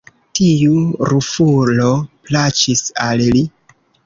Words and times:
Tiu 0.37 0.77
rufulo 1.11 1.91
plaĉis 2.31 2.83
al 3.07 3.23
li. 3.39 3.45